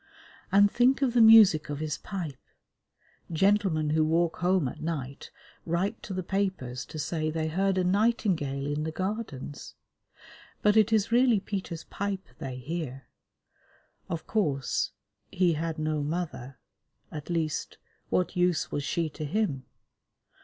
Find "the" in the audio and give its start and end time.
1.13-1.21, 6.15-6.23, 8.83-8.91